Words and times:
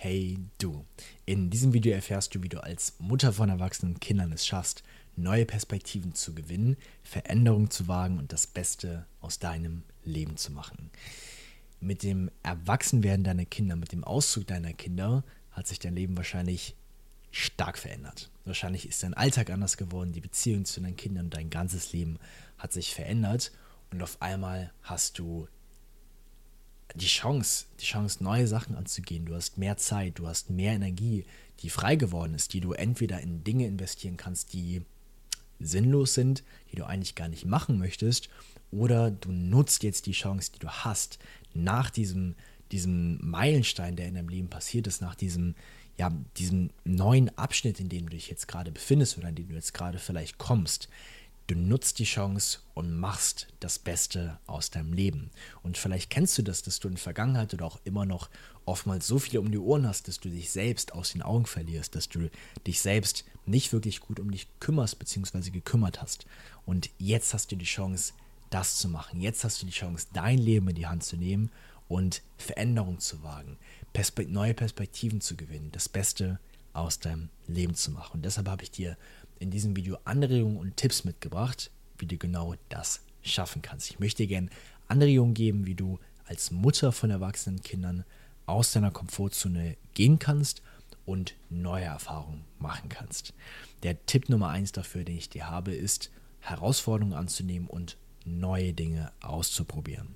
Hey 0.00 0.38
du. 0.58 0.84
In 1.26 1.50
diesem 1.50 1.72
Video 1.72 1.92
erfährst 1.92 2.32
du, 2.32 2.40
wie 2.44 2.48
du 2.48 2.62
als 2.62 2.94
Mutter 3.00 3.32
von 3.32 3.48
erwachsenen 3.48 3.98
Kindern 3.98 4.30
es 4.30 4.46
schaffst, 4.46 4.84
neue 5.16 5.44
Perspektiven 5.44 6.14
zu 6.14 6.36
gewinnen, 6.36 6.76
Veränderungen 7.02 7.68
zu 7.72 7.88
wagen 7.88 8.20
und 8.20 8.32
das 8.32 8.46
Beste 8.46 9.06
aus 9.20 9.40
deinem 9.40 9.82
Leben 10.04 10.36
zu 10.36 10.52
machen. 10.52 10.92
Mit 11.80 12.04
dem 12.04 12.30
Erwachsenwerden 12.44 13.24
deiner 13.24 13.44
Kinder, 13.44 13.74
mit 13.74 13.90
dem 13.90 14.04
Auszug 14.04 14.46
deiner 14.46 14.72
Kinder 14.72 15.24
hat 15.50 15.66
sich 15.66 15.80
dein 15.80 15.96
Leben 15.96 16.16
wahrscheinlich 16.16 16.76
stark 17.32 17.76
verändert. 17.76 18.30
Wahrscheinlich 18.44 18.88
ist 18.88 19.02
dein 19.02 19.14
Alltag 19.14 19.50
anders 19.50 19.76
geworden, 19.76 20.12
die 20.12 20.20
Beziehung 20.20 20.64
zu 20.64 20.80
deinen 20.80 20.94
Kindern 20.94 21.24
und 21.24 21.34
dein 21.34 21.50
ganzes 21.50 21.92
Leben 21.92 22.20
hat 22.56 22.72
sich 22.72 22.94
verändert 22.94 23.50
und 23.90 24.00
auf 24.00 24.22
einmal 24.22 24.72
hast 24.80 25.18
du 25.18 25.48
die 26.94 27.06
Chance, 27.06 27.66
die 27.80 27.84
Chance, 27.84 28.22
neue 28.22 28.46
Sachen 28.46 28.74
anzugehen. 28.74 29.26
Du 29.26 29.34
hast 29.34 29.58
mehr 29.58 29.76
Zeit, 29.76 30.18
du 30.18 30.26
hast 30.26 30.50
mehr 30.50 30.72
Energie, 30.72 31.24
die 31.60 31.70
frei 31.70 31.96
geworden 31.96 32.34
ist, 32.34 32.52
die 32.52 32.60
du 32.60 32.72
entweder 32.72 33.20
in 33.20 33.44
Dinge 33.44 33.66
investieren 33.66 34.16
kannst, 34.16 34.52
die 34.52 34.82
sinnlos 35.60 36.14
sind, 36.14 36.44
die 36.70 36.76
du 36.76 36.86
eigentlich 36.86 37.14
gar 37.14 37.28
nicht 37.28 37.44
machen 37.44 37.78
möchtest, 37.78 38.28
oder 38.70 39.10
du 39.10 39.32
nutzt 39.32 39.82
jetzt 39.82 40.06
die 40.06 40.12
Chance, 40.12 40.52
die 40.54 40.58
du 40.58 40.68
hast, 40.68 41.18
nach 41.54 41.90
diesem, 41.90 42.34
diesem 42.70 43.18
Meilenstein, 43.28 43.96
der 43.96 44.08
in 44.08 44.14
deinem 44.14 44.28
Leben 44.28 44.48
passiert 44.48 44.86
ist, 44.86 45.00
nach 45.00 45.14
diesem, 45.14 45.54
ja, 45.96 46.12
diesem 46.36 46.70
neuen 46.84 47.36
Abschnitt, 47.38 47.80
in 47.80 47.88
dem 47.88 48.08
du 48.08 48.16
dich 48.16 48.28
jetzt 48.28 48.46
gerade 48.46 48.70
befindest 48.70 49.18
oder 49.18 49.30
in 49.30 49.34
dem 49.34 49.48
du 49.48 49.54
jetzt 49.54 49.74
gerade 49.74 49.98
vielleicht 49.98 50.38
kommst, 50.38 50.88
Du 51.48 51.54
nutzt 51.54 51.98
die 51.98 52.04
Chance 52.04 52.58
und 52.74 52.94
machst 52.94 53.46
das 53.60 53.78
Beste 53.78 54.38
aus 54.46 54.70
deinem 54.70 54.92
Leben. 54.92 55.30
Und 55.62 55.78
vielleicht 55.78 56.10
kennst 56.10 56.36
du 56.36 56.42
das, 56.42 56.60
dass 56.60 56.78
du 56.78 56.88
in 56.88 56.94
der 56.96 57.02
Vergangenheit 57.02 57.54
oder 57.54 57.64
auch 57.64 57.80
immer 57.84 58.04
noch 58.04 58.28
oftmals 58.66 59.06
so 59.06 59.18
viel 59.18 59.38
um 59.38 59.50
die 59.50 59.56
Ohren 59.56 59.88
hast, 59.88 60.08
dass 60.08 60.20
du 60.20 60.28
dich 60.28 60.50
selbst 60.50 60.92
aus 60.92 61.12
den 61.12 61.22
Augen 61.22 61.46
verlierst, 61.46 61.94
dass 61.94 62.10
du 62.10 62.28
dich 62.66 62.82
selbst 62.82 63.24
nicht 63.46 63.72
wirklich 63.72 64.00
gut 64.00 64.20
um 64.20 64.30
dich 64.30 64.46
kümmerst 64.60 64.98
bzw. 64.98 65.48
gekümmert 65.48 66.02
hast. 66.02 66.26
Und 66.66 66.90
jetzt 66.98 67.32
hast 67.32 67.50
du 67.50 67.56
die 67.56 67.64
Chance, 67.64 68.12
das 68.50 68.76
zu 68.76 68.90
machen. 68.90 69.22
Jetzt 69.22 69.42
hast 69.42 69.62
du 69.62 69.66
die 69.66 69.72
Chance, 69.72 70.08
dein 70.12 70.36
Leben 70.36 70.68
in 70.68 70.76
die 70.76 70.86
Hand 70.86 71.02
zu 71.02 71.16
nehmen 71.16 71.50
und 71.88 72.20
Veränderungen 72.36 72.98
zu 72.98 73.22
wagen, 73.22 73.56
Perspe 73.94 74.26
neue 74.26 74.52
Perspektiven 74.52 75.22
zu 75.22 75.34
gewinnen, 75.34 75.72
das 75.72 75.88
Beste 75.88 76.40
aus 76.74 76.98
deinem 76.98 77.30
Leben 77.46 77.74
zu 77.74 77.90
machen. 77.90 78.16
Und 78.16 78.24
deshalb 78.26 78.48
habe 78.48 78.62
ich 78.64 78.70
dir 78.70 78.98
in 79.38 79.50
diesem 79.50 79.76
Video 79.76 79.98
Anregungen 80.04 80.58
und 80.58 80.76
Tipps 80.76 81.04
mitgebracht, 81.04 81.70
wie 81.98 82.06
du 82.06 82.16
genau 82.16 82.54
das 82.68 83.02
schaffen 83.22 83.62
kannst. 83.62 83.90
Ich 83.90 83.98
möchte 83.98 84.22
dir 84.22 84.28
gerne 84.28 84.50
Anregungen 84.88 85.34
geben, 85.34 85.66
wie 85.66 85.74
du 85.74 85.98
als 86.26 86.50
Mutter 86.50 86.92
von 86.92 87.10
erwachsenen 87.10 87.62
Kindern 87.62 88.04
aus 88.46 88.72
deiner 88.72 88.90
Komfortzone 88.90 89.76
gehen 89.94 90.18
kannst 90.18 90.62
und 91.04 91.34
neue 91.50 91.84
Erfahrungen 91.84 92.44
machen 92.58 92.88
kannst. 92.88 93.32
Der 93.82 94.04
Tipp 94.06 94.28
Nummer 94.28 94.48
eins 94.48 94.72
dafür, 94.72 95.04
den 95.04 95.16
ich 95.16 95.28
dir 95.28 95.48
habe, 95.48 95.74
ist, 95.74 96.10
Herausforderungen 96.40 97.16
anzunehmen 97.16 97.68
und 97.68 97.96
neue 98.24 98.72
Dinge 98.72 99.12
auszuprobieren. 99.20 100.14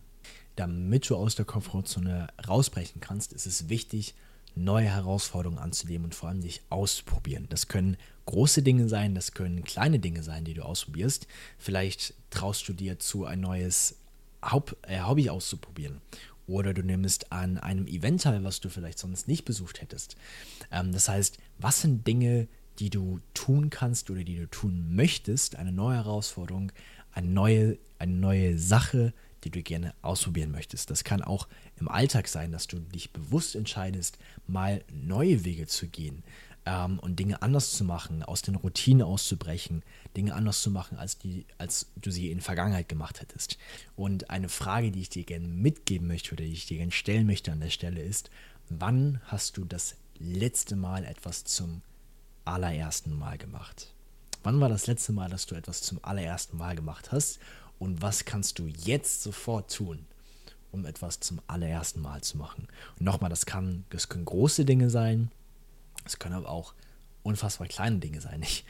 Damit 0.56 1.08
du 1.08 1.16
aus 1.16 1.34
der 1.34 1.46
Komfortzone 1.46 2.28
rausbrechen 2.46 3.00
kannst, 3.00 3.32
ist 3.32 3.46
es 3.46 3.68
wichtig, 3.68 4.14
neue 4.55 4.89
Herausforderungen 4.89 5.58
anzunehmen 5.58 6.06
und 6.06 6.14
vor 6.14 6.28
allem 6.28 6.42
dich 6.42 6.62
auszuprobieren. 6.69 7.47
Das 7.48 7.69
können 7.69 7.97
große 8.27 8.62
Dinge 8.62 8.89
sein, 8.89 9.14
das 9.14 9.33
können 9.33 9.64
kleine 9.64 9.98
Dinge 9.98 10.22
sein, 10.22 10.45
die 10.45 10.55
du 10.55 10.64
ausprobierst. 10.64 11.27
Vielleicht 11.58 12.14
traust 12.31 12.69
du 12.69 12.73
dir 12.73 12.98
zu, 12.98 13.25
ein 13.25 13.41
neues 13.41 13.97
äh, 14.42 15.00
Hobby 15.00 15.30
auszuprobieren. 15.30 16.00
Oder 16.47 16.75
du 16.75 16.83
nimmst 16.83 17.33
an 17.33 17.58
einem 17.58 17.86
Event 17.86 18.23
teil, 18.23 18.45
was 18.45 18.61
du 18.61 18.69
vielleicht 18.69 18.98
sonst 18.98 19.28
nicht 19.28 19.45
besucht 19.45 19.80
hättest. 19.80 20.17
Ähm, 20.70 20.92
das 20.92 21.08
heißt, 21.08 21.39
was 21.58 21.80
sind 21.80 22.06
Dinge, 22.06 22.48
die 22.78 22.91
du 22.91 23.20
tun 23.34 23.70
kannst 23.70 24.11
oder 24.11 24.25
die 24.25 24.36
du 24.36 24.48
tun 24.48 24.95
möchtest, 24.95 25.56
eine 25.56 25.73
neue 25.73 25.96
Herausforderung, 25.96 26.73
eine 27.12 27.29
neue, 27.29 27.79
eine 27.98 28.12
neue 28.12 28.58
Sache, 28.58 29.12
die 29.45 29.51
du 29.51 29.63
gerne 29.63 29.95
ausprobieren 30.03 30.51
möchtest. 30.51 30.91
Das 30.91 31.05
kann 31.05 31.23
auch 31.23 31.48
im 31.79 31.89
Alltag 31.89 32.29
sein, 32.29 32.53
dass 32.53 32.67
du 32.67 32.79
dich 32.79 33.13
bewusst 33.13 33.55
entscheidest, 33.55 34.19
mal 34.47 34.85
neue 34.92 35.45
Wege 35.45 35.67
zu 35.67 35.89
gehen 35.89 36.23
ähm, 36.67 36.98
und 36.98 37.19
Dinge 37.19 37.42
anders 37.42 37.73
zu 37.73 37.85
machen, 37.85 38.23
aus 38.23 38.42
den 38.42 38.55
Routinen 38.55 39.03
auszubrechen, 39.03 39.83
Dinge 40.17 40.35
anders 40.35 40.63
zu 40.63 40.70
machen, 40.70 40.98
als, 40.98 41.19
die, 41.19 41.47
als 41.58 41.91
du 41.97 42.11
sie 42.11 42.30
in 42.30 42.39
der 42.39 42.45
Vergangenheit 42.45 42.89
gemacht 42.89 43.20
hättest. 43.20 43.58
Und 43.97 44.30
eine 44.30 44.48
Frage, 44.48 44.91
die 44.91 45.01
ich 45.01 45.08
dir 45.08 45.25
gerne 45.25 45.48
mitgeben 45.48 46.07
möchte 46.07 46.33
oder 46.33 46.45
die 46.45 46.53
ich 46.53 46.67
dir 46.67 46.79
gerne 46.79 46.92
stellen 46.92 47.27
möchte 47.27 47.53
an 47.53 47.61
der 47.61 47.70
Stelle 47.70 48.01
ist, 48.01 48.30
wann 48.69 49.20
hast 49.27 49.57
du 49.57 49.64
das 49.64 49.97
letzte 50.19 50.77
Mal 50.77 51.05
etwas 51.05 51.45
zum 51.45 51.83
allerersten 52.45 53.19
Mal 53.19 53.39
gemacht? 53.39 53.92
Wann 54.45 54.61
war 54.61 54.69
das 54.69 54.89
letzte 54.89 55.13
Mal, 55.13 55.30
dass 55.30 55.47
du 55.47 55.55
etwas 55.55 55.83
zum 55.83 56.01
allerersten 56.03 56.57
Mal 56.57 56.74
gemacht 56.74 57.13
hast? 57.13 57.39
Und 57.82 58.00
was 58.00 58.24
kannst 58.24 58.60
du 58.60 58.68
jetzt 58.68 59.24
sofort 59.24 59.74
tun, 59.74 60.06
um 60.70 60.86
etwas 60.86 61.18
zum 61.18 61.40
allerersten 61.48 62.00
Mal 62.00 62.22
zu 62.22 62.38
machen. 62.38 62.68
Und 62.96 63.04
nochmal, 63.04 63.28
das, 63.28 63.44
kann, 63.44 63.84
das 63.90 64.08
können 64.08 64.24
große 64.24 64.64
Dinge 64.64 64.88
sein, 64.88 65.32
es 66.04 66.20
können 66.20 66.36
aber 66.36 66.48
auch 66.48 66.74
unfassbar 67.24 67.66
kleine 67.66 67.98
Dinge 67.98 68.20
sein. 68.20 68.40
Ich 68.42 68.64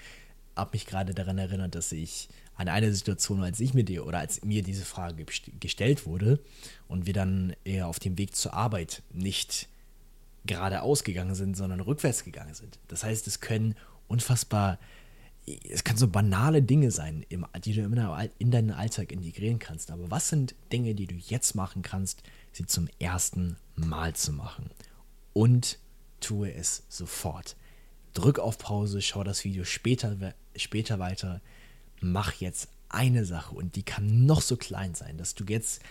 habe 0.56 0.70
mich 0.72 0.86
gerade 0.86 1.12
daran 1.12 1.36
erinnert, 1.36 1.74
dass 1.74 1.92
ich 1.92 2.30
an 2.56 2.68
eine 2.68 2.92
Situation, 2.94 3.42
als 3.42 3.60
ich 3.60 3.74
mir 3.74 3.84
die 3.84 4.00
oder 4.00 4.18
als 4.18 4.42
mir 4.44 4.62
diese 4.62 4.84
Frage 4.84 5.26
gestellt 5.60 6.06
wurde 6.06 6.40
und 6.88 7.04
wir 7.04 7.12
dann 7.12 7.54
eher 7.64 7.88
auf 7.88 7.98
dem 7.98 8.16
Weg 8.16 8.34
zur 8.34 8.54
Arbeit 8.54 9.02
nicht 9.10 9.68
geradeaus 10.46 11.04
gegangen 11.04 11.34
sind, 11.34 11.54
sondern 11.54 11.80
rückwärts 11.80 12.24
gegangen 12.24 12.54
sind. 12.54 12.78
Das 12.88 13.04
heißt, 13.04 13.26
es 13.26 13.40
können 13.40 13.74
unfassbar 14.08 14.78
es 15.46 15.82
kann 15.82 15.96
so 15.96 16.08
banale 16.08 16.62
Dinge 16.62 16.90
sein, 16.90 17.26
die 17.64 17.72
du 17.72 17.82
in 18.38 18.50
deinen 18.50 18.70
Alltag 18.70 19.10
integrieren 19.10 19.58
kannst. 19.58 19.90
Aber 19.90 20.10
was 20.10 20.28
sind 20.28 20.54
Dinge, 20.72 20.94
die 20.94 21.06
du 21.06 21.16
jetzt 21.16 21.54
machen 21.54 21.82
kannst, 21.82 22.22
sie 22.52 22.66
zum 22.66 22.88
ersten 22.98 23.56
Mal 23.74 24.14
zu 24.14 24.32
machen? 24.32 24.70
Und 25.32 25.78
tue 26.20 26.52
es 26.52 26.84
sofort. 26.88 27.56
Drück 28.14 28.38
auf 28.38 28.58
Pause, 28.58 29.02
schau 29.02 29.24
das 29.24 29.44
Video 29.44 29.64
später, 29.64 30.34
später 30.54 30.98
weiter. 30.98 31.40
Mach 32.00 32.34
jetzt 32.34 32.68
eine 32.88 33.24
Sache 33.24 33.54
und 33.54 33.74
die 33.74 33.82
kann 33.82 34.26
noch 34.26 34.42
so 34.42 34.56
klein 34.56 34.94
sein, 34.94 35.16
dass 35.16 35.34
du 35.34 35.44
jetzt 35.44 35.82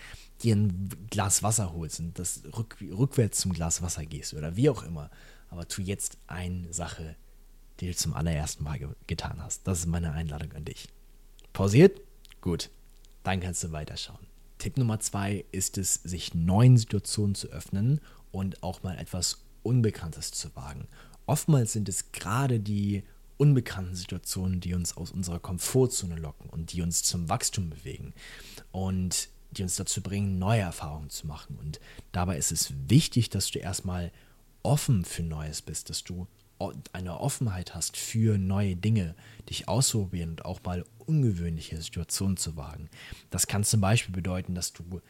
dir 0.42 0.56
ein 0.56 0.88
Glas 1.10 1.42
Wasser 1.42 1.72
holst 1.72 2.00
und 2.00 2.18
das 2.18 2.42
rück, 2.56 2.76
rückwärts 2.80 3.40
zum 3.40 3.52
Glas 3.52 3.82
Wasser 3.82 4.06
gehst 4.06 4.34
oder 4.34 4.56
wie 4.56 4.70
auch 4.70 4.82
immer. 4.82 5.10
Aber 5.50 5.68
tu 5.68 5.82
jetzt 5.82 6.16
eine 6.26 6.72
Sache 6.72 7.16
die 7.82 7.88
du 7.88 7.96
zum 7.96 8.14
allerersten 8.14 8.62
Mal 8.62 8.78
ge 8.78 8.88
getan 9.08 9.42
hast. 9.42 9.66
Das 9.66 9.80
ist 9.80 9.86
meine 9.86 10.12
Einladung 10.12 10.52
an 10.52 10.64
dich. 10.64 10.88
Pausiert? 11.52 12.00
Gut. 12.40 12.70
Dann 13.24 13.40
kannst 13.40 13.64
du 13.64 13.72
weiterschauen. 13.72 14.24
Tipp 14.58 14.76
Nummer 14.76 15.00
zwei 15.00 15.44
ist 15.50 15.78
es, 15.78 15.94
sich 15.94 16.32
neuen 16.32 16.76
Situationen 16.76 17.34
zu 17.34 17.48
öffnen 17.48 18.00
und 18.30 18.62
auch 18.62 18.84
mal 18.84 18.96
etwas 18.98 19.42
Unbekanntes 19.64 20.30
zu 20.30 20.54
wagen. 20.54 20.86
Oftmals 21.26 21.72
sind 21.72 21.88
es 21.88 22.12
gerade 22.12 22.60
die 22.60 23.02
unbekannten 23.36 23.96
Situationen, 23.96 24.60
die 24.60 24.74
uns 24.74 24.96
aus 24.96 25.10
unserer 25.10 25.40
Komfortzone 25.40 26.14
locken 26.14 26.48
und 26.50 26.72
die 26.72 26.82
uns 26.82 27.02
zum 27.02 27.28
Wachstum 27.28 27.70
bewegen 27.70 28.14
und 28.70 29.28
die 29.50 29.64
uns 29.64 29.74
dazu 29.74 30.02
bringen, 30.02 30.38
neue 30.38 30.60
Erfahrungen 30.60 31.10
zu 31.10 31.26
machen. 31.26 31.58
Und 31.60 31.80
dabei 32.12 32.38
ist 32.38 32.52
es 32.52 32.72
wichtig, 32.88 33.28
dass 33.28 33.50
du 33.50 33.58
erstmal 33.58 34.12
offen 34.62 35.04
für 35.04 35.24
Neues 35.24 35.62
bist, 35.62 35.90
dass 35.90 36.04
du 36.04 36.28
eine 36.92 37.20
Offenheit 37.20 37.74
hast 37.74 37.96
für 37.96 38.38
neue 38.38 38.76
Dinge, 38.76 39.14
dich 39.48 39.68
ausprobieren 39.68 40.30
und 40.30 40.44
auch 40.44 40.62
mal 40.62 40.84
ungewöhnliche 40.98 41.80
Situationen 41.80 42.36
zu 42.36 42.56
wagen. 42.56 42.88
Das 43.30 43.46
kann 43.46 43.64
zum 43.64 43.80
Beispiel 43.80 44.14
bedeuten, 44.14 44.54
dass 44.54 44.72
du 44.72 45.00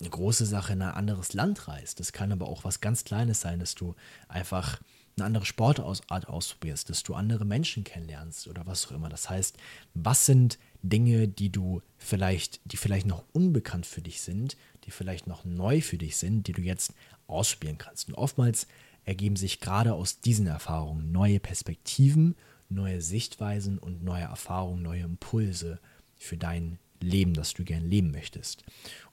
eine 0.00 0.10
große 0.10 0.46
Sache 0.46 0.72
in 0.72 0.82
ein 0.82 0.94
anderes 0.94 1.32
Land 1.32 1.68
reist. 1.68 2.00
Das 2.00 2.12
kann 2.12 2.32
aber 2.32 2.48
auch 2.48 2.64
was 2.64 2.80
ganz 2.80 3.04
Kleines 3.04 3.40
sein, 3.40 3.60
dass 3.60 3.74
du 3.74 3.94
einfach 4.28 4.80
eine 5.16 5.26
andere 5.26 5.44
Sportart 5.44 6.28
ausprobierst, 6.28 6.90
dass 6.90 7.04
du 7.04 7.14
andere 7.14 7.44
Menschen 7.44 7.84
kennenlernst 7.84 8.48
oder 8.48 8.66
was 8.66 8.86
auch 8.86 8.92
immer. 8.92 9.08
Das 9.08 9.30
heißt, 9.30 9.56
was 9.94 10.26
sind 10.26 10.58
Dinge, 10.82 11.28
die 11.28 11.50
du 11.50 11.82
vielleicht, 11.96 12.60
die 12.64 12.76
vielleicht 12.76 13.06
noch 13.06 13.24
unbekannt 13.32 13.86
für 13.86 14.02
dich 14.02 14.20
sind, 14.22 14.56
die 14.84 14.90
vielleicht 14.90 15.26
noch 15.26 15.44
neu 15.44 15.80
für 15.80 15.98
dich 15.98 16.16
sind, 16.16 16.46
die 16.46 16.52
du 16.52 16.62
jetzt 16.62 16.92
ausprobieren 17.26 17.78
kannst. 17.78 18.08
Und 18.08 18.14
oftmals 18.14 18.66
ergeben 19.04 19.36
sich 19.36 19.60
gerade 19.60 19.94
aus 19.94 20.20
diesen 20.20 20.46
Erfahrungen 20.46 21.12
neue 21.12 21.40
Perspektiven, 21.40 22.34
neue 22.68 23.00
Sichtweisen 23.00 23.78
und 23.78 24.02
neue 24.02 24.24
Erfahrungen, 24.24 24.82
neue 24.82 25.02
Impulse 25.02 25.78
für 26.16 26.36
dein 26.36 26.78
Leben, 27.00 27.34
das 27.34 27.54
du 27.54 27.64
gern 27.64 27.84
leben 27.84 28.10
möchtest. 28.10 28.64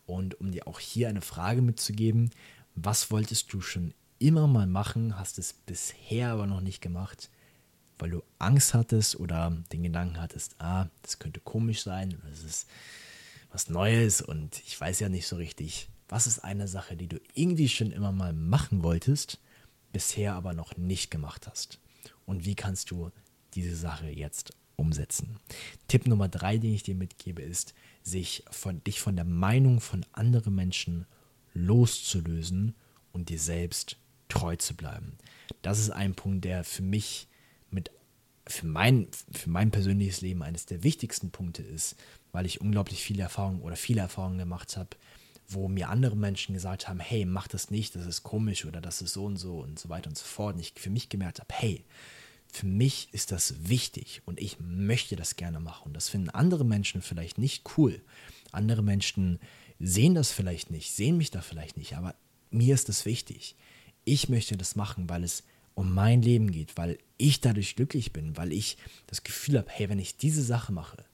Und 0.05 0.39
um 0.39 0.51
dir 0.51 0.67
auch 0.67 0.79
hier 0.79 1.09
eine 1.09 1.21
Frage 1.21 1.61
mitzugeben, 1.61 2.31
was 2.75 3.11
wolltest 3.11 3.51
du 3.53 3.61
schon 3.61 3.93
immer 4.19 4.47
mal 4.47 4.67
machen, 4.67 5.17
hast 5.19 5.39
es 5.39 5.53
bisher 5.53 6.31
aber 6.31 6.47
noch 6.47 6.61
nicht 6.61 6.81
gemacht, 6.81 7.29
weil 7.99 8.11
du 8.11 8.23
Angst 8.39 8.73
hattest 8.73 9.19
oder 9.19 9.51
den 9.71 9.83
Gedanken 9.83 10.21
hattest, 10.21 10.55
ah, 10.59 10.87
das 11.01 11.19
könnte 11.19 11.39
komisch 11.39 11.83
sein, 11.83 12.17
das 12.29 12.43
ist 12.43 12.67
was 13.51 13.69
Neues 13.69 14.21
und 14.21 14.61
ich 14.65 14.79
weiß 14.79 14.99
ja 15.01 15.09
nicht 15.09 15.27
so 15.27 15.35
richtig. 15.35 15.89
Was 16.07 16.27
ist 16.27 16.39
eine 16.39 16.67
Sache, 16.67 16.95
die 16.95 17.07
du 17.07 17.19
irgendwie 17.33 17.69
schon 17.69 17.91
immer 17.91 18.11
mal 18.11 18.33
machen 18.33 18.83
wolltest, 18.83 19.39
bisher 19.91 20.33
aber 20.33 20.53
noch 20.53 20.77
nicht 20.77 21.11
gemacht 21.11 21.47
hast. 21.47 21.79
Und 22.25 22.45
wie 22.45 22.55
kannst 22.55 22.91
du 22.91 23.11
diese 23.53 23.75
Sache 23.75 24.09
jetzt 24.09 24.53
umsetzen? 24.75 25.37
Tipp 25.87 26.07
Nummer 26.07 26.29
drei, 26.29 26.57
den 26.57 26.73
ich 26.73 26.83
dir 26.83 26.95
mitgebe, 26.95 27.41
ist, 27.41 27.73
sich 28.03 28.43
von, 28.49 28.83
dich 28.83 28.99
von 28.99 29.15
der 29.15 29.25
Meinung 29.25 29.79
von 29.81 30.05
anderen 30.13 30.55
Menschen 30.55 31.05
loszulösen 31.53 32.75
und 33.11 33.29
dir 33.29 33.39
selbst 33.39 33.97
treu 34.29 34.55
zu 34.55 34.75
bleiben. 34.75 35.17
Das 35.61 35.79
ist 35.79 35.89
ein 35.89 36.15
Punkt, 36.15 36.45
der 36.45 36.63
für 36.63 36.83
mich 36.83 37.27
mit 37.69 37.91
für 38.47 38.65
mein, 38.65 39.07
für 39.31 39.49
mein 39.49 39.71
persönliches 39.71 40.21
Leben 40.21 40.41
eines 40.41 40.65
der 40.65 40.83
wichtigsten 40.83 41.31
Punkte 41.31 41.61
ist, 41.61 41.95
weil 42.31 42.45
ich 42.45 42.59
unglaublich 42.59 43.03
viele 43.03 43.23
Erfahrungen 43.23 43.61
oder 43.61 43.75
viele 43.75 44.01
Erfahrungen 44.01 44.39
gemacht 44.39 44.77
habe, 44.77 44.89
wo 45.53 45.67
mir 45.67 45.89
andere 45.89 46.15
Menschen 46.15 46.53
gesagt 46.53 46.87
haben, 46.87 46.99
hey, 46.99 47.25
mach 47.25 47.47
das 47.47 47.71
nicht, 47.71 47.95
das 47.95 48.05
ist 48.05 48.23
komisch 48.23 48.65
oder 48.65 48.81
das 48.81 49.01
ist 49.01 49.13
so 49.13 49.25
und 49.25 49.37
so 49.37 49.59
und 49.59 49.79
so 49.79 49.89
weiter 49.89 50.09
und 50.09 50.17
so 50.17 50.25
fort. 50.25 50.55
Und 50.55 50.61
ich 50.61 50.73
für 50.75 50.89
mich 50.89 51.09
gemerkt 51.09 51.39
habe, 51.39 51.53
hey, 51.53 51.85
für 52.51 52.65
mich 52.65 53.09
ist 53.13 53.31
das 53.31 53.55
wichtig 53.69 54.21
und 54.25 54.39
ich 54.39 54.59
möchte 54.59 55.15
das 55.15 55.35
gerne 55.35 55.59
machen. 55.59 55.87
Und 55.87 55.93
das 55.93 56.09
finden 56.09 56.29
andere 56.29 56.65
Menschen 56.65 57.01
vielleicht 57.01 57.37
nicht 57.37 57.77
cool. 57.77 58.01
Andere 58.51 58.83
Menschen 58.83 59.39
sehen 59.79 60.15
das 60.15 60.31
vielleicht 60.31 60.69
nicht, 60.69 60.91
sehen 60.91 61.17
mich 61.17 61.31
da 61.31 61.41
vielleicht 61.41 61.77
nicht, 61.77 61.95
aber 61.95 62.13
mir 62.49 62.73
ist 62.73 62.89
das 62.89 63.05
wichtig. 63.05 63.55
Ich 64.03 64.29
möchte 64.29 64.57
das 64.57 64.75
machen, 64.75 65.09
weil 65.09 65.23
es 65.23 65.43
um 65.73 65.93
mein 65.93 66.21
Leben 66.21 66.51
geht, 66.51 66.77
weil 66.77 66.97
ich 67.17 67.39
dadurch 67.39 67.75
glücklich 67.75 68.11
bin, 68.11 68.35
weil 68.35 68.51
ich 68.51 68.77
das 69.07 69.23
Gefühl 69.23 69.57
habe, 69.57 69.69
hey, 69.69 69.89
wenn 69.89 69.99
ich 69.99 70.17
diese 70.17 70.43
Sache 70.43 70.73
mache, 70.73 71.05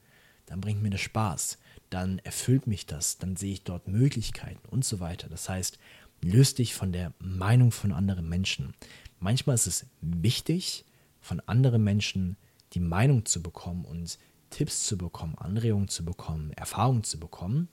dann 0.47 0.61
bringt 0.61 0.81
mir 0.81 0.89
das 0.89 1.01
Spaß, 1.01 1.59
dann 1.89 2.19
erfüllt 2.19 2.67
mich 2.67 2.85
das, 2.85 3.17
dann 3.17 3.35
sehe 3.35 3.53
ich 3.53 3.63
dort 3.63 3.87
Möglichkeiten 3.87 4.67
und 4.69 4.83
so 4.83 4.99
weiter. 4.99 5.29
Das 5.29 5.47
heißt, 5.49 5.79
löst 6.21 6.57
dich 6.57 6.73
von 6.73 6.91
der 6.91 7.13
Meinung 7.19 7.71
von 7.71 7.91
anderen 7.91 8.27
Menschen. 8.27 8.73
Manchmal 9.19 9.55
ist 9.55 9.67
es 9.67 9.85
wichtig, 10.01 10.85
von 11.21 11.39
anderen 11.41 11.83
Menschen 11.83 12.37
die 12.73 12.79
Meinung 12.79 13.25
zu 13.25 13.41
bekommen 13.41 13.85
und 13.85 14.17
Tipps 14.49 14.85
zu 14.85 14.97
bekommen, 14.97 15.37
Anregungen 15.37 15.87
zu 15.87 16.05
bekommen, 16.05 16.51
Erfahrungen 16.53 17.03
zu 17.03 17.19
bekommen. 17.19 17.67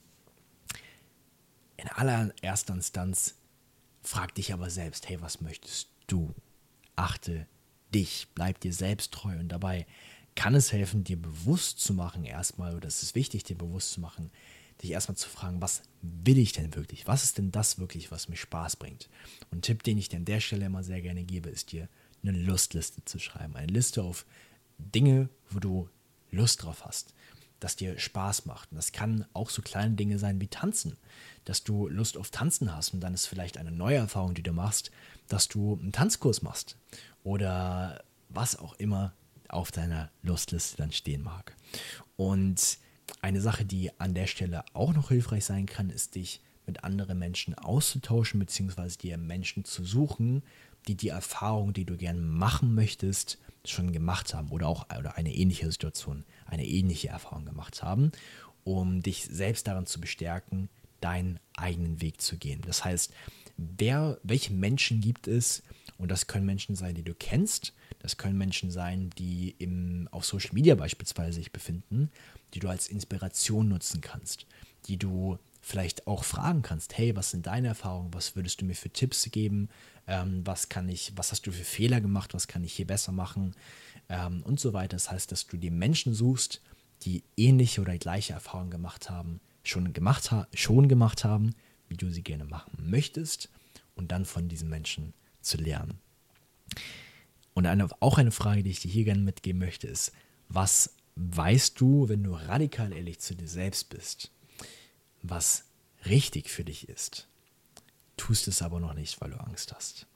In 1.77 1.89
allererster 1.89 2.75
Instanz 2.75 3.37
frag 4.03 4.35
dich 4.35 4.53
aber 4.53 4.71
selbst, 4.71 5.09
hey, 5.09 5.21
was 5.21 5.41
möchtest 5.41 5.89
du? 6.07 6.35
Achte 6.97 7.47
dich, 7.93 8.29
bleib 8.35 8.61
dir 8.61 8.73
selbst 8.73 9.13
treu 9.13 9.39
und 9.39 9.49
dabei 9.49 9.87
kann 10.37 10.55
es 10.55 10.73
helfen, 10.73 11.05
dir 11.05 11.21
bewusst 11.21 11.81
zu 11.81 11.95
machen, 11.95 12.25
erstmal, 12.25 12.75
oder 12.75 12.89
es 12.89 13.03
ist 13.03 13.15
wichtig, 13.15 13.45
dir 13.45 13.57
bewusst 13.57 13.93
zu 13.93 14.01
machen, 14.01 14.31
dich 14.83 14.91
erstmal 14.91 15.17
zu 15.17 15.29
fragen, 15.29 15.61
was 15.61 15.83
will 16.03 16.39
ich 16.39 16.53
denn 16.53 16.75
wirklich? 16.75 17.07
Was 17.07 17.25
ist 17.25 17.39
denn 17.39 17.53
das 17.53 17.79
wirklich, 17.79 18.11
was 18.11 18.29
mir 18.29 18.37
Spaß 18.37 18.77
bringt? 18.77 19.09
Und 19.51 19.59
ein 19.59 19.63
Tipp, 19.63 19.83
den 19.83 19.99
ich 19.99 20.09
dir 20.09 20.17
an 20.17 20.25
der 20.25 20.41
Stelle 20.41 20.67
immer 20.67 20.83
sehr 20.83 21.01
gerne 21.01 21.25
gebe, 21.25 21.49
ist 21.49 21.73
dir 21.73 21.89
eine 22.23 22.37
Lustliste 22.37 23.05
zu 23.05 23.19
schreiben. 23.19 23.55
Eine 23.55 23.73
Liste 23.73 24.03
auf 24.03 24.27
Dinge, 24.79 25.29
wo 25.51 25.61
du 25.61 25.89
Lust 26.31 26.63
drauf 26.63 26.85
hast, 26.85 27.15
das 27.61 27.77
dir 27.77 27.99
Spaß 27.99 28.47
macht. 28.47 28.73
Und 28.73 28.77
das 28.77 28.93
kann 28.93 29.27
auch 29.33 29.51
so 29.51 29.63
kleine 29.63 29.95
Dinge 29.95 30.19
sein 30.19 30.41
wie 30.41 30.49
Tanzen, 30.49 30.97
dass 31.45 31.63
du 31.63 31.89
Lust 31.89 32.17
auf 32.17 32.31
Tanzen 32.31 32.75
hast 32.75 32.93
und 32.95 33.01
dann 33.01 33.15
ist 33.15 33.27
vielleicht 33.27 33.57
eine 33.59 33.71
neue 33.71 33.99
Erfahrung, 33.99 34.35
die 34.35 34.43
du 34.43 34.53
machst, 34.53 34.91
dass 35.29 35.49
du 35.49 35.79
einen 35.81 35.93
Tanzkurs 35.93 36.43
machst 36.43 36.77
oder 37.23 38.03
was 38.29 38.57
auch 38.57 38.75
immer 38.75 39.15
auf 39.49 39.71
deiner 39.71 40.11
Lustliste 40.23 40.77
dann 40.77 40.93
stehen 40.93 41.23
mag. 41.23 41.57
Und 42.17 42.79
eine 43.21 43.41
Sache, 43.41 43.65
die 43.65 43.91
an 44.01 44.15
der 44.15 44.27
Stelle 44.27 44.65
auch 44.73 44.95
noch 44.95 45.09
hilfreich 45.09 45.45
sein 45.45 45.67
kann, 45.67 45.91
ist 45.91 46.15
dich 46.15 46.41
mit 46.67 46.85
anderen 46.85 47.19
Menschen 47.19 47.55
auszutauschen, 47.55 48.41
beziehungsweise 48.41 48.99
dir 48.99 49.19
Menschen 49.19 49.65
zu 49.65 49.85
suchen, 49.85 50.43
die 50.89 50.95
die 50.97 51.09
Erfahrung, 51.09 51.73
die 51.73 51.85
du 51.85 51.97
gerne 51.97 52.21
machen 52.21 52.75
möchtest, 52.75 53.39
schon 53.65 53.93
gemacht 53.93 54.35
haben 54.35 54.51
oder 54.51 54.69
auch 54.69 54.87
oder 54.99 55.17
eine 55.17 55.35
ähnliche 55.35 55.71
Situation, 55.71 56.25
eine 56.47 56.67
ähnliche 56.67 57.09
Erfahrung 57.09 57.47
gemacht 57.47 57.83
haben, 57.83 58.13
um 58.63 59.03
dich 59.03 59.25
selbst 59.25 59.67
daran 59.67 59.87
zu 59.87 60.01
bestärken, 60.01 60.69
deinen 61.01 61.39
eigenen 61.57 62.01
Weg 62.01 62.21
zu 62.21 62.37
gehen. 62.37 62.63
Das 62.67 62.85
heißt, 62.85 63.13
wer, 63.57 64.19
welche 64.23 64.53
Menschen 64.53 65.01
gibt 65.01 65.29
es, 65.29 65.63
und 65.99 66.11
das 66.11 66.27
können 66.27 66.47
Menschen 66.47 66.75
sein, 66.75 66.95
die 66.95 67.03
du 67.03 67.15
kennst, 67.15 67.73
das 68.01 68.17
können 68.17 68.37
Menschen 68.37 68.71
sein, 68.71 69.11
die 69.19 69.55
im, 69.59 70.09
auf 70.11 70.25
Social 70.25 70.55
Media 70.55 70.75
beispielsweise 70.75 71.35
sich 71.35 71.53
befinden, 71.53 72.11
die 72.53 72.59
du 72.59 72.69
als 72.69 72.89
Inspiration 72.89 73.69
nutzen 73.69 74.01
kannst, 74.01 74.47
die 74.87 74.97
du 74.97 75.39
vielleicht 75.61 76.07
auch 76.07 76.25
fragen 76.25 76.63
kannst, 76.63 76.99
hey, 76.99 77.17
was 77.17 77.31
sind 77.31 77.47
deine 77.47 77.69
Erfahrungen, 77.69 78.13
was 78.13 78.37
würdest 78.37 78.61
du 78.61 78.67
mir 78.67 78.75
für 78.75 78.91
Tipps 78.91 79.31
geben, 79.31 79.71
ähm, 80.07 80.43
was 80.45 80.69
kann 80.69 80.89
ich, 80.89 81.13
was 81.17 81.33
hast 81.33 81.47
du 81.47 81.53
für 81.53 81.65
Fehler 81.65 82.01
gemacht, 82.01 82.35
was 82.35 82.49
kann 82.49 82.65
ich 82.65 82.75
hier 82.75 82.87
besser 82.87 83.13
machen? 83.13 83.55
Ähm, 84.11 84.43
und 84.43 84.61
so 84.61 84.75
weiter. 84.75 84.97
Das 84.97 85.11
heißt, 85.11 85.33
dass 85.33 85.47
du 85.47 85.57
die 85.57 85.71
Menschen 85.71 86.13
suchst, 86.13 86.61
die 87.03 87.23
ähnliche 87.37 87.81
oder 87.81 87.97
gleiche 87.97 88.35
Erfahrungen 88.35 88.71
gemacht 88.71 89.09
haben, 89.09 89.41
schon 89.63 89.95
gemacht, 89.95 90.31
ha 90.31 90.47
schon 90.53 90.89
gemacht 90.89 91.25
haben, 91.25 91.55
wie 91.89 91.97
du 91.97 92.11
sie 92.11 92.23
gerne 92.23 92.45
machen 92.45 92.91
möchtest. 92.91 93.49
Und 93.95 94.13
dann 94.13 94.27
von 94.27 94.49
diesen 94.49 94.69
Menschen 94.69 95.15
zu 95.45 95.59
lernen. 95.59 95.99
Und 97.55 97.67
eine, 97.67 97.89
auch 98.01 98.19
eine 98.19 98.33
Frage, 98.33 98.63
die 98.63 98.71
ich 98.71 98.81
dir 98.81 98.91
hier 98.91 99.05
gerne 99.05 99.23
mitgeben 99.23 99.61
möchte, 99.61 99.87
ist, 99.87 100.13
was 100.49 100.95
weißt 101.17 101.81
du, 101.81 102.09
wenn 102.09 102.25
du 102.25 102.33
radikal 102.33 102.93
ehrlich 102.93 103.21
zu 103.21 103.35
dir 103.35 103.49
selbst 103.49 103.89
bist, 103.91 104.33
was 105.23 105.65
richtig 106.07 106.51
für 106.51 106.65
dich 106.65 106.89
ist? 106.89 107.29
Tust 108.17 108.49
es 108.49 108.63
aber 108.63 108.81
noch 108.81 108.95
nicht, 108.95 109.21
weil 109.21 109.31
du 109.31 109.41
Angst 109.41 109.73
hast. 109.73 110.07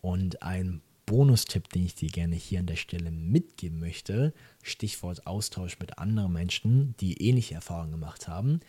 Und 0.00 0.42
ein 0.42 0.82
Bonustipp, 1.06 1.68
den 1.68 1.84
ich 1.84 1.94
dir 1.94 2.08
gerne 2.08 2.36
hier 2.36 2.60
an 2.60 2.66
der 2.66 2.76
Stelle 2.76 3.10
mitgeben 3.10 3.78
möchte, 3.78 4.32
Stichwort 4.62 5.26
Austausch 5.26 5.78
mit 5.78 5.98
anderen 5.98 6.32
Menschen, 6.32 6.94
die 7.00 7.20
ähnliche 7.22 7.54
Erfahrungen 7.54 7.92
gemacht 7.92 8.28
haben. 8.28 8.60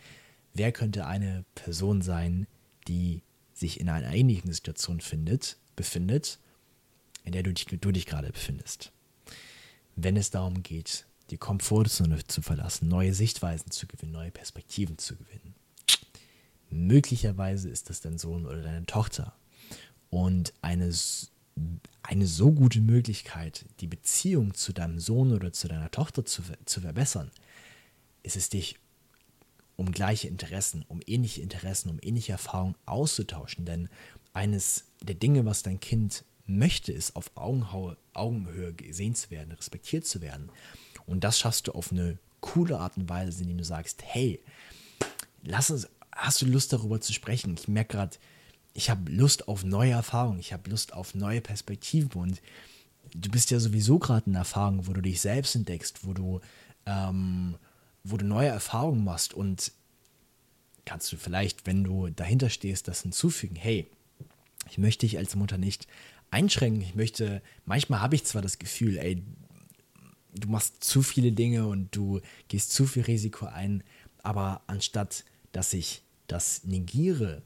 Wer 0.52 0.72
könnte 0.72 1.06
eine 1.06 1.44
Person 1.54 2.02
sein, 2.02 2.46
die 2.88 3.22
sich 3.54 3.80
in 3.80 3.88
einer 3.88 4.12
ähnlichen 4.12 4.52
Situation 4.52 5.00
findet, 5.00 5.56
befindet 5.76 6.38
in 7.26 7.32
der 7.32 7.42
du 7.42 7.52
dich, 7.52 7.66
du 7.66 7.92
dich 7.92 8.06
gerade 8.06 8.30
befindest. 8.32 8.92
Wenn 9.96 10.16
es 10.16 10.30
darum 10.30 10.62
geht, 10.62 11.04
die 11.30 11.38
Komfortzone 11.38 12.24
zu 12.26 12.40
verlassen, 12.40 12.88
neue 12.88 13.12
Sichtweisen 13.12 13.70
zu 13.72 13.86
gewinnen, 13.86 14.12
neue 14.12 14.30
Perspektiven 14.30 14.96
zu 14.96 15.16
gewinnen. 15.16 15.54
Möglicherweise 16.70 17.68
ist 17.68 17.90
das 17.90 18.00
dein 18.00 18.16
Sohn 18.16 18.46
oder 18.46 18.62
deine 18.62 18.86
Tochter. 18.86 19.34
Und 20.08 20.52
eine, 20.62 20.94
eine 22.02 22.26
so 22.26 22.52
gute 22.52 22.80
Möglichkeit, 22.80 23.64
die 23.80 23.88
Beziehung 23.88 24.54
zu 24.54 24.72
deinem 24.72 25.00
Sohn 25.00 25.32
oder 25.32 25.52
zu 25.52 25.66
deiner 25.66 25.90
Tochter 25.90 26.24
zu, 26.24 26.42
zu 26.64 26.80
verbessern, 26.80 27.32
ist 28.22 28.36
es 28.36 28.48
dich 28.48 28.78
um 29.74 29.90
gleiche 29.90 30.28
Interessen, 30.28 30.84
um 30.86 31.00
ähnliche 31.06 31.42
Interessen, 31.42 31.90
um 31.90 31.98
ähnliche 32.02 32.32
Erfahrungen 32.32 32.76
auszutauschen. 32.86 33.64
Denn 33.64 33.88
eines 34.36 34.84
der 35.00 35.14
Dinge, 35.14 35.46
was 35.46 35.62
dein 35.62 35.80
Kind 35.80 36.24
möchte 36.46 36.92
es, 36.92 37.16
auf 37.16 37.30
Augenhöhe 37.34 38.74
gesehen 38.74 39.14
zu 39.14 39.30
werden, 39.30 39.50
respektiert 39.52 40.06
zu 40.06 40.20
werden. 40.20 40.50
Und 41.06 41.24
das 41.24 41.38
schaffst 41.38 41.66
du 41.66 41.72
auf 41.72 41.90
eine 41.90 42.18
coole 42.40 42.78
Art 42.78 42.98
und 42.98 43.08
Weise, 43.08 43.42
indem 43.42 43.58
du 43.58 43.64
sagst, 43.64 44.02
hey, 44.04 44.40
lass 45.42 45.70
uns, 45.70 45.88
hast 46.12 46.42
du 46.42 46.46
Lust 46.46 46.72
darüber 46.72 47.00
zu 47.00 47.14
sprechen? 47.14 47.56
Ich 47.58 47.66
merke 47.66 47.96
gerade, 47.96 48.16
ich 48.74 48.90
habe 48.90 49.10
Lust 49.10 49.48
auf 49.48 49.64
neue 49.64 49.92
Erfahrungen, 49.92 50.38
ich 50.38 50.52
habe 50.52 50.68
Lust 50.68 50.92
auf 50.92 51.14
neue 51.14 51.40
Perspektiven 51.40 52.20
und 52.20 52.42
du 53.14 53.30
bist 53.30 53.50
ja 53.50 53.58
sowieso 53.58 53.98
gerade 53.98 54.28
in 54.28 54.34
Erfahrung, 54.34 54.86
wo 54.86 54.92
du 54.92 55.00
dich 55.00 55.22
selbst 55.22 55.56
entdeckst, 55.56 56.06
wo 56.06 56.12
du, 56.12 56.40
ähm, 56.84 57.56
wo 58.04 58.18
du 58.18 58.26
neue 58.26 58.48
Erfahrungen 58.48 59.02
machst 59.02 59.32
und 59.32 59.72
kannst 60.84 61.10
du 61.10 61.16
vielleicht, 61.16 61.66
wenn 61.66 61.84
du 61.84 62.10
dahinter 62.10 62.50
stehst, 62.50 62.86
das 62.86 63.00
hinzufügen, 63.00 63.56
hey, 63.56 63.90
ich 64.68 64.78
möchte 64.78 65.06
dich 65.06 65.18
als 65.18 65.36
Mutter 65.36 65.58
nicht 65.58 65.86
einschränken. 66.30 66.82
Ich 66.82 66.94
möchte, 66.94 67.42
manchmal 67.64 68.00
habe 68.00 68.14
ich 68.14 68.24
zwar 68.24 68.42
das 68.42 68.58
Gefühl, 68.58 68.98
ey, 68.98 69.22
du 70.34 70.48
machst 70.48 70.82
zu 70.82 71.02
viele 71.02 71.32
Dinge 71.32 71.66
und 71.66 71.94
du 71.94 72.20
gehst 72.48 72.72
zu 72.72 72.86
viel 72.86 73.02
Risiko 73.02 73.46
ein, 73.46 73.82
aber 74.22 74.62
anstatt 74.66 75.24
dass 75.56 75.72
ich 75.72 76.02
das 76.26 76.64
negiere, 76.64 77.42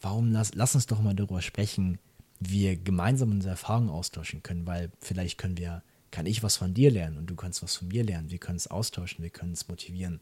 warum 0.00 0.32
lass, 0.32 0.54
lass 0.54 0.74
uns 0.74 0.86
doch 0.86 1.02
mal 1.02 1.14
darüber 1.14 1.42
sprechen, 1.42 1.98
wie 2.40 2.62
wir 2.62 2.76
gemeinsam 2.76 3.30
unsere 3.30 3.50
Erfahrungen 3.50 3.90
austauschen 3.90 4.42
können, 4.42 4.66
weil 4.66 4.90
vielleicht 5.00 5.36
können 5.36 5.58
wir, 5.58 5.82
kann 6.10 6.24
ich 6.24 6.42
was 6.42 6.56
von 6.56 6.72
dir 6.72 6.90
lernen 6.90 7.18
und 7.18 7.26
du 7.26 7.36
kannst 7.36 7.62
was 7.62 7.76
von 7.76 7.88
mir 7.88 8.04
lernen. 8.04 8.30
Wir 8.30 8.38
können 8.38 8.56
es 8.56 8.68
austauschen, 8.68 9.22
wir 9.22 9.30
können 9.30 9.52
es 9.52 9.68
motivieren. 9.68 10.20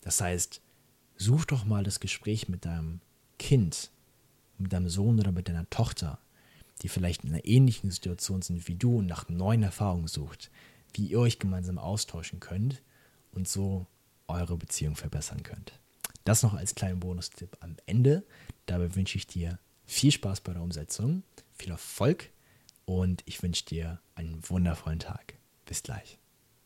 Das 0.00 0.20
heißt, 0.20 0.62
such 1.16 1.44
doch 1.44 1.64
mal 1.64 1.84
das 1.84 2.00
Gespräch 2.00 2.48
mit 2.48 2.64
deinem 2.64 3.00
Kind, 3.38 3.90
mit 4.58 4.72
deinem 4.72 4.88
Sohn 4.88 5.18
oder 5.18 5.32
mit 5.32 5.48
deiner 5.48 5.68
Tochter 5.70 6.18
die 6.82 6.88
vielleicht 6.88 7.24
in 7.24 7.30
einer 7.30 7.44
ähnlichen 7.44 7.90
Situation 7.90 8.42
sind 8.42 8.66
wie 8.68 8.74
du 8.74 8.98
und 8.98 9.06
nach 9.06 9.28
neuen 9.28 9.62
Erfahrungen 9.62 10.08
sucht, 10.08 10.50
wie 10.92 11.06
ihr 11.06 11.20
euch 11.20 11.38
gemeinsam 11.38 11.78
austauschen 11.78 12.40
könnt 12.40 12.82
und 13.32 13.48
so 13.48 13.86
eure 14.26 14.56
Beziehung 14.56 14.96
verbessern 14.96 15.42
könnt. 15.42 15.78
Das 16.24 16.42
noch 16.42 16.54
als 16.54 16.74
kleinen 16.74 17.00
Bonustipp 17.00 17.56
am 17.60 17.76
Ende. 17.86 18.24
Dabei 18.66 18.94
wünsche 18.94 19.18
ich 19.18 19.26
dir 19.26 19.58
Viel 19.86 20.12
Spaß 20.12 20.40
bei 20.40 20.54
der 20.54 20.62
Umsetzung, 20.62 21.24
viel 21.52 21.70
Erfolg 21.70 22.30
und 22.86 23.22
ich 23.26 23.42
wünsche 23.42 23.66
dir 23.66 24.00
einen 24.14 24.40
wundervollen 24.48 24.98
Tag. 24.98 25.34
Bis 25.66 25.82
gleich. 25.82 26.18